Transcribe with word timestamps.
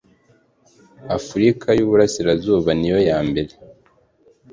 Afurika 1.17 1.67
y 1.77 1.81
Iburasirazuba 1.83 2.69
niyo 2.79 2.97
yambere 3.09 3.53